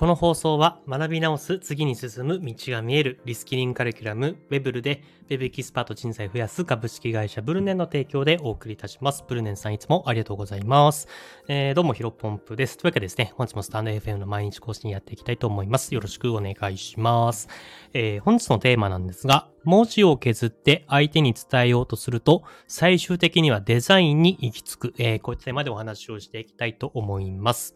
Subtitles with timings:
[0.00, 9.22] この放送は学び直す次に進む道が見えるリスキリングカリキュラムウェブルで Web エキスパート人材増やす株式会社ブルネンの提供でお送りいたします。
[9.28, 11.06] ブルネンさんいつもありがとうございます。
[11.48, 12.78] えー、どうもヒロポンプです。
[12.78, 15.94] というわけでですね、本日もスタンド FM の毎日更新やっていきたいと思います。
[15.94, 17.48] よろしくお願いします。
[17.92, 27.74] えー、本日のテーマなんですが、文字を削って相手に伝えようとすると、最終的にはデザインに行き着く、えー、こういったテーマでお話をしていきたいと思います。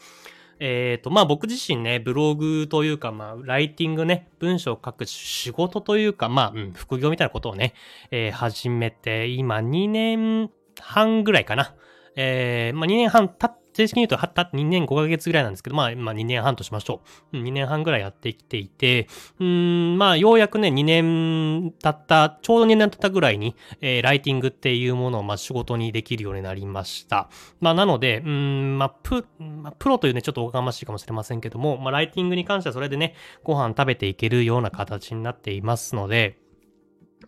[0.60, 7.74] えっ、ー、と、まあ僕自身ね、ブログというか、まあ、ライティングね、文章を書く仕事というか、まあ、うん、副業みたいなことをね、
[8.10, 11.74] えー、始めて、今2年半ぐらいかな。
[12.16, 17.02] えー、まあ2年半経っ正式に言うと、はった2年5ヶ月ぐらいなんですけど、まあ、まあ2年半としましょ
[17.32, 17.36] う。
[17.36, 19.08] 2年半ぐらいやってきていて、
[19.40, 27.28] うん、まあ、ようやくね、2年経った、ちょうど2年経ったぐらいに、えー、ライティングっていうものを、まあ、仕事にできるようになりました。
[27.60, 36.38] まあ、なので、うん、まあ、プ、まあ、プロというね、ちょっとおかましいかもしれませんけども、まあ、ライティングに関してはそれでね、ご飯食べていけるような形になっていますので、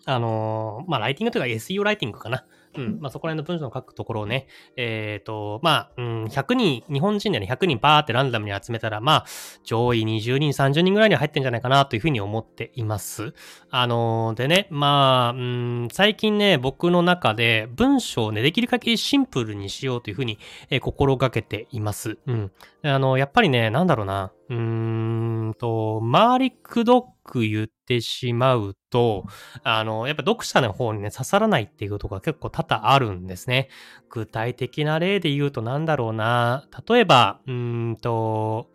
[0.05, 2.45] あのー、まあ、ライティングというか SEO ライティングかな。
[2.77, 2.99] うん。
[3.01, 4.47] まあ、そこら辺の文章を書くところをね、
[4.77, 9.27] えっ、ー、と、まあ、うん、100人、日本人でね、100人バーってランダムに集めたら、まあ、
[9.65, 13.35] 上位20人、30人ぐらいには入ってんじゃないかなというふうに思っています。
[13.71, 20.39] あのー、でね、まあ、うん、最近ね、僕の中で文章をね、できる限りシンプルにしようというふうに、
[20.71, 22.19] えー、心がけています。
[22.27, 22.53] うん。
[22.83, 29.25] あの、やっぱりね、なんだろうな、うーんと、周りくどく言ってしまうと、
[29.65, 33.69] あの、やっぱ読者の方にね、刺さらないっていうことが結構多々あるんですね。
[34.09, 38.71] 具体的な例で言うとなんだろうな、例えば、うーんと、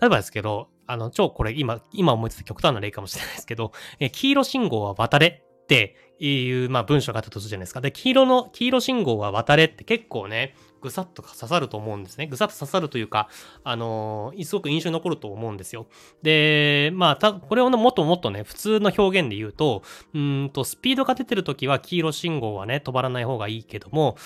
[0.00, 7.80] 例えばですけど、あの、超これ今、今思いついた極端な例かもしれないですけど、え黄色信号は渡れっていう、まあ文章があったとするじゃないですか。
[7.80, 12.26] で、黄色の、黄色信号は渡れって結構ね、ぐさっと刺さると思うんですね。
[12.26, 13.28] ぐさっと刺さるというか、
[13.64, 15.86] あのー、すごく印象に残ると思うんですよ。
[16.22, 19.82] で、まあ、た、これをもっともっとね、普通の表現で言うと、
[20.14, 24.16] うんと、スピードが出てるときは黄色信号はね、止まらない方がいいけども、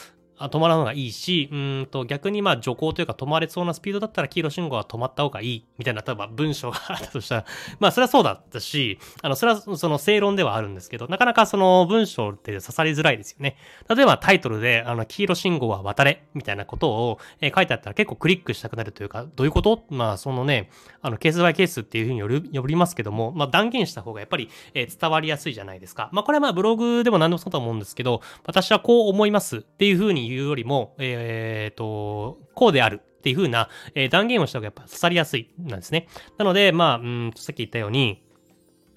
[0.48, 7.44] 止まらん方がいいし、うんと逆にまあ徐行というか止まれそうなスピードだったら黄色信号は止まった方がいいみたいな、例えば文章があったとしたら、
[7.80, 13.56] まあそれはそうだったし、あの、それはその正論ではあるんですけど、なかなかその文章って刺さりづらいですよね。
[13.88, 19.84] 例えばタイトルで、あの、黄色信号は渡れみたいなことを、えー、書いてあったら結構クリックしたくなるというか、どういうこと？
[19.90, 20.70] まあそのね、
[21.00, 26.08] あの、ケースバイケースっていうふうによる、よりますけども、まあ断言した方がやっぱり、えー、伝わりやすいじゃないですか。
[26.12, 36.08] まあこれはまあブログでも何でもそうだと思うんですけど、私はこう思いますっていうふうに言うよりも、えっ、ー、と、こうであるっていう風な、えー、断言をした方がやっぱ刺さりやすいなんですね。
[36.38, 38.22] なので、まあ、うんさっき言ったように、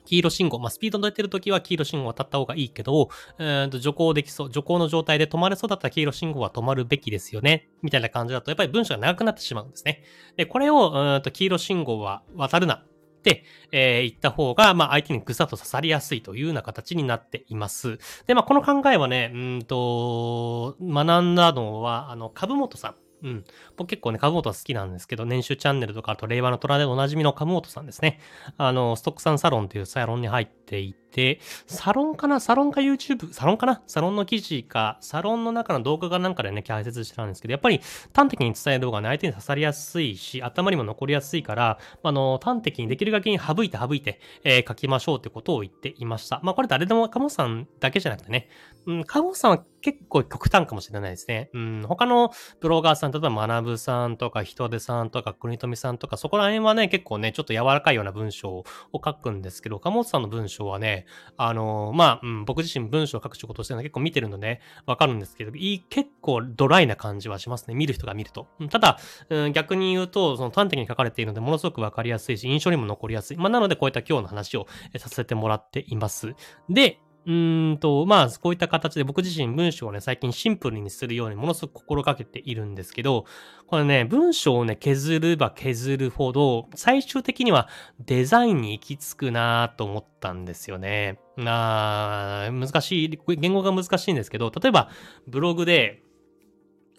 [0.05, 3.09] 黄色信号、まあ、スピード出てるときは黄色信号を渡った方がいいけど、
[3.39, 7.69] えー、と徐行できそう、徐行の状態で止まれそうだったら黄色信号は止まるべきですよね。
[7.81, 10.03] みたいな感じだと、やっぱり文章が長くなってしまうんですね。
[10.37, 12.83] で、これを、うんと黄色信号は渡るな。
[13.25, 17.97] って、えー、言った方が、まあ、相手にぐさっと刺さりやすいというような形になっています。
[18.27, 22.95] で、まあ、この考えはね、うんと、学んだのは、あの、株元さん。
[23.25, 23.43] うん。
[23.75, 28.19] 僕結構ね、株本は好きなんですけど、年収チャンネルとか、あと令和の虎でおなじみの株本さんですね。
[28.57, 32.39] あの、ストックさんサロンというサロンに入っていて、サロンかな？
[32.39, 33.33] サロンか YouTube?
[33.33, 33.81] サロンかな？
[33.87, 37.81] サロンの記事か、サロンの中の動画がなんかでね、解説してたんですけど、やっぱり
[38.13, 46.41] 端的に伝える動画ね、相手に刺さりやすいし、頭にも残りやすいから、あの、端的にできるだけに省いて省いて、えー、書きましょうってことを言っていました。
[46.43, 48.49] まあ、これ誰でも、カモさんだけじゃなくてね、
[48.85, 51.51] うん、カモさんは結構極端かもしれないですね。
[51.53, 58.63] うん、他のブロガーさん、例えば学さんとか、人手さんとか、国富さんとか、そこら辺はね、結構ね、ちょっと柔らかいような文章を
[58.93, 61.05] 書くんですけど、岡本さんの文章はね、
[61.37, 67.75] あのー、まあ、うん、僕自身文章を書く仕事をしてるの結構見てるので、わかるんですけど、いい、結構ドライな感じはしますね。
[67.75, 68.47] 見る人が見ると。
[68.71, 68.97] ただ、
[69.29, 73.37] うん、逆に言うと、その端的に書かれているので、ものすごくわかりやすいし、印象にも残りやすい。
[73.37, 74.65] まあ、なので、こういった今日の話を
[74.97, 76.33] させてもらっています。
[76.71, 83.25] で、うーんと、まあ、こういった形で僕自身文章をね、最近シンプルにするようにものすごく心がけているんですけど、
[83.67, 87.67] これね、文章をね、削れば削るほど、最終的には
[87.99, 91.19] デザインに行き着くなと思ったんですよね。
[91.35, 94.89] な難しい、言語が難しいんですけど、例えば、
[95.27, 96.03] ブログで、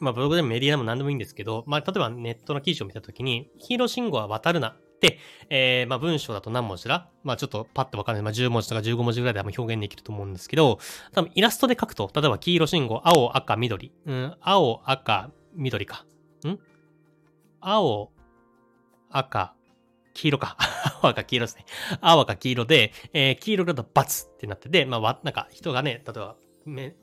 [0.00, 4.76] まあ、ブログでもメディアでも何でもいいんですけど、まあ、例えばネットの記事を見たときに、黄色信号は渡るな。
[5.00, 5.18] で、
[5.50, 7.08] えー、まあ文章だと何文字だ？
[7.22, 8.22] まあちょっとパッとわかんない。
[8.22, 10.78] まあ10文字とか15文字ぐらいで表現できると思うんですけど、
[11.12, 13.92] 多分イラストで書くと、例えば黄色信号、青、赤、緑。
[14.06, 16.06] うん、青、赤、緑か。
[16.46, 16.58] ん？
[17.60, 18.10] 青、
[19.10, 19.54] 赤、
[20.14, 20.56] 黄色か。
[21.02, 21.66] 青赤黄色ですね。
[22.00, 26.36] 青赤黄色で、えー、黄色だとバツってなってて、まあ、なんか人がね、例えば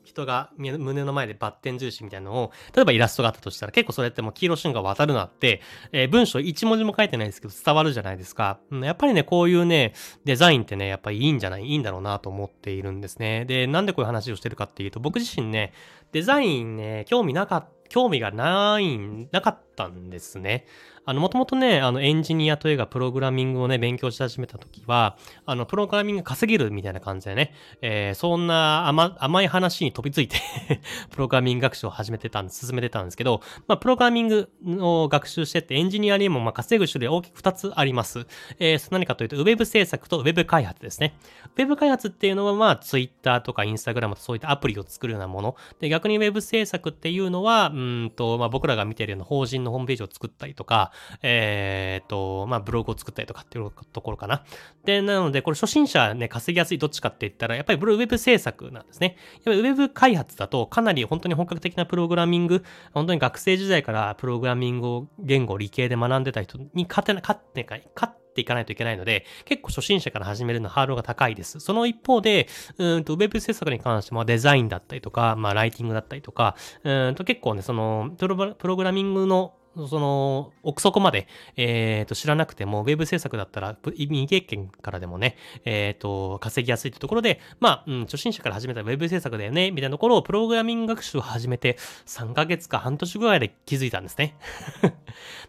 [0.04, 5.60] 人が胸の前でバッテン印みたいなのを、例えばイラストがあったとしたら結構それってもう黄色瞬間渡るなって、
[5.92, 8.58] えー、文章一文字も書いてないですけど伝わるじゃないですか。
[8.70, 9.94] うん、やっぱりね、こういうね、
[10.24, 13.44] デザインってね、やっぱりいいんじゃないいいんだろうなと思っているんですね。
[13.46, 15.72] で、なんでこういう話をしてるかっていうと、僕自身ね、
[16.12, 18.98] デザインね、興味なかった、興味がない、
[19.30, 20.66] なかったんですね。
[21.06, 30.38] あの、もともとね、あの、エンジニアというか、プログラミングをね、勉強し始めたときは、あの、プログラミング稼げるみたいな感じでね、えー、そんな甘甘い話に飛びついて
[31.12, 34.50] プログラミング学習を始めてたんです、進めてたんですけど、まあ、プログラミング
[34.80, 38.26] を学習してって、エンジニアにも、まあ、稼ぐ種類大きく2つあります。
[38.58, 41.16] えー、何かというと、ウェブ制作とウェブ開発ですね。
[41.56, 45.56] ウェブ開発っていうのは、まあ、Twitter とか Instagram とそういったアプリを作るようなもの。
[45.80, 54.44] で、逆にウェブ制作っていうのは、うんと、まあ、僕らが見てるような法人のホームページを作ったりとか、えっ、と、まあ、ブログを作ったりとかっていうところかな。
[54.84, 59.16] で、なので、これ初心者ね、稼ぎやすいどっちかって言ったら、やっぱりウェブ制作なんですね。
[59.36, 71.60] やっぱりウェブ開発だと、かなり本当に本格的なプログラミング、本当に学生時代からプログラミングを言語、理系で学んでた人に勝てな、勝ってない、勝ってていかないといけないので、結構初心者から始めるのハードルが高いです。
[71.60, 72.48] その一方で、
[72.78, 81.26] うんと、ウェブ制作に関してもデザインだったりとか、まあ、ライティングだったりとか、うんと結構ね、その、プログラミングのその、奥底まで、
[81.56, 91.76] えっ、ー、と、知らなくても、ウェブ制作だったら、未経験からでもね、えっ、ー、と、稼ぎやすいってところで、まあ、うん、初心者から始めたウェブ制作だよね、みたいなところを、プログラミング学習を始めて、
[92.06, 94.36] 3ヶ月か半年ぐらいで気づいたんですね。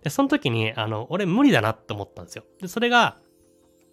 [0.04, 2.44] で、その時に、あの、俺無理だなって思ったんですよ。
[2.62, 3.18] で、それが、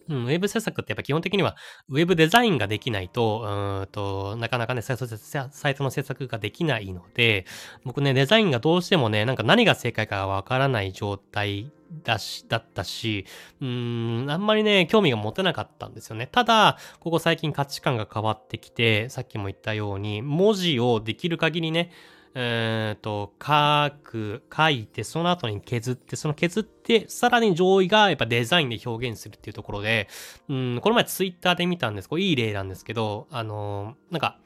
[0.08, 1.56] うん、ウェブ制作ってやっぱ基本的には、
[1.88, 7.46] ウェブデザインができないと、うんと、なかなかねサイト、サイトの制作ができないので、
[7.84, 11.70] 僕ね、デザインがどうしてもね、なんか何が正解かわからない状態
[12.04, 13.26] だし、だったし、
[13.60, 16.26] うーん、あんまりね、興味が持てなかったんですよね。
[16.26, 21.90] ただ、ここ最近価値観が変わってきて、さっきも言ったように、文字をできる限りね、
[22.34, 30.08] えっ、ー、と、書く、書いて、その後に削って、その削って、さらに上位がやっぱデザインで表現するっていうところで、
[30.48, 32.08] うん、この前ツイッターで見たんです。
[32.08, 34.38] これいい例なんですけど、あのー、なんか、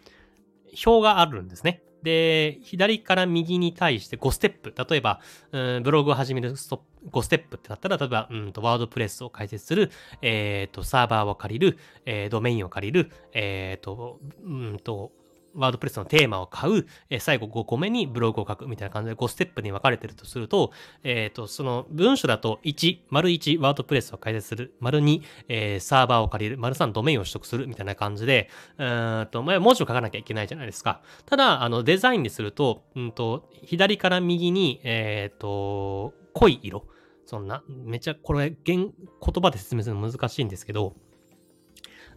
[0.84, 1.82] 表があるんですね。
[2.02, 4.74] で、左から右に対して5ステップ。
[4.88, 5.20] 例えば、
[5.52, 9.90] うん、ブログを始めるスト5ステップってなったら、例えば、うんと、ワードプレスを開設する、
[10.22, 15.12] えっ、ー、と、サーバーを借りる、えー、ドメインを借りる、えっ、ー、と、うんと、
[15.56, 20.72] ワードプレスのテーマを買う、え、最後5個目にブログを書くみたいな感じで5ステップに分かれてるとすると、
[21.02, 31.02] えっ、と、その文章だと1、丸1、ワードプレスを開設する、丸2、え、サーバーを借りる、丸3、ドメインを取得するみたいな感じで、うんと、ま、文字を書かなきゃいけないじゃないですか。
[31.24, 36.84] ただ、あの、デザインにすると、うんと、左から右に、えっ、と、濃い色。
[37.24, 40.94] そんな、めちゃ、これ、言、言葉で説明するの難しいんですけど、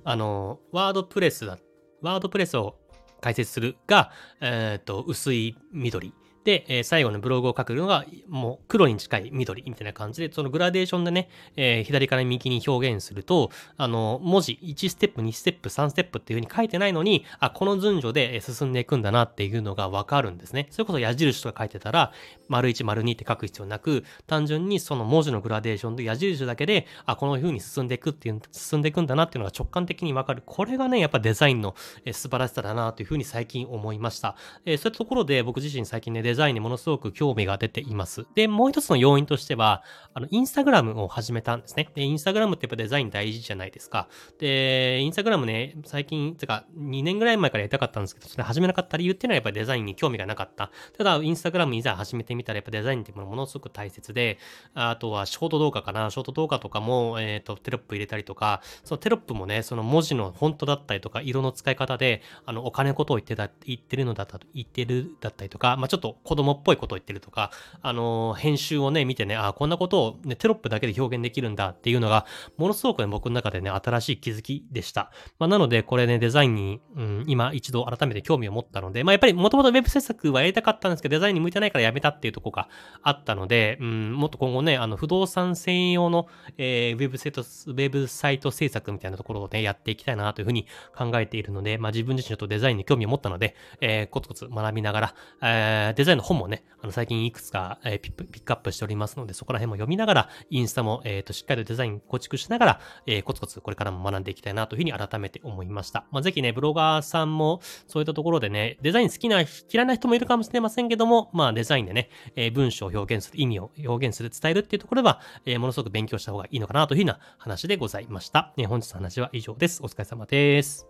[0.03, 1.57] あの、ワードプレスだ、
[2.01, 2.77] ワードプレスを
[3.21, 4.11] 解説するが、
[4.41, 6.13] えっ、ー、と、薄い緑。
[6.43, 20.67] で、えー、最後のブログを書くのが、もう黒に近い緑みたいな感じで、そのグラデーションでね、えー、左から右に表現すると、あの、文字1ステップ、2ステップ、3ステップっていう風に書いてないのに、あ、この順序で進んでいくんだなっていうのがわかるんですね。
[20.71, 22.11] それこそ矢印とか書いてたら、
[22.47, 30.43] 丸1、丸2って書く必要なく、単純にその文字のグラデーションで矢印だけで、あ、この風に進んでいくっていう、進んでいくんだなっていうのが直感的にわかる。
[30.45, 31.75] これがね、やっぱデザインの、
[32.11, 34.35] 素晴らしさだなという風に最近思いました。
[34.65, 38.25] えー、そういったところで僕自身最近ね、デザインザインにものすごく興味が出ています。
[38.33, 39.83] で、もう一つの要因としては、
[40.15, 41.89] あの、インスタグラムを始めたんですね。
[41.93, 44.07] で、インスタグラムってやっぱデザイン大事じゃないですか。
[44.39, 50.71] で、インスタグラムね、最近、てか、2年ぐらい前からやりたかったんですけど、それ始めなかった理由っていうのはやっぱりデザインに興味がなかった。
[50.97, 54.37] ただ、インスタグラムいざ始めてみたらやっぱデザインっていうものものすごく大切で、
[54.73, 72.25] あとはショート動画かな、ショート動画とかも、えっ、ー、と、テロップ入れたりとか、そのテロップもね、その文字のフォントだったりとか、色の使い方で、あの、お金のことを言ってた、言ってるのだった、言ってるだったりとか、まあちょっと子供っぽいことを言ってるとか、あの、編集をね、見てね、あ、こんなことをね、テロップだけで表現できるんだっていうのが、
[72.57, 75.11] ものすごくね、僕の中でね、新しい気づきでした。
[75.39, 82.69] まあ、なので、これね、デザインに、うん、今一度改めて興味を持ったので、まあ、やっぱりもともと Web 制作はやりたかったんですけど、デザインに向いてないからやめたっていうとこが
[83.01, 106.05] あったので、うん、もっと今後ね、あの、不動産専用の、えー、Web サイト、ウェブサイト制作みたいなところをね、やっていきたいなというふうに考えているので、まあ、自分自身ちょっとデザインに興味を持ったので、えー、コツコツ学びながら、えー、デザインの本もね、あの、最近いくつか、えー、ピックアップしておりますので、そこら辺も読みながら、インスタも、え、ー、と、しっかりとデザイン構築しながら、えー、コツコツこれからも学んでいきたいなというふうに改めて思いました。
[106.11, 118.53] まあ、ぜひね、ブロガーさんも、そういったところでね、デザイン好きな、嫌いな人もいるかもしれませんけども、まあ、デザインでね、えー、文章を表現する、意味を表現する、伝えるっていうところは、えー、ものすごく勉強した方がいいのかなというふうな話でございました。
[118.57, 119.81] ね、本日の話は以上です。
[119.83, 120.87] お疲れ様です。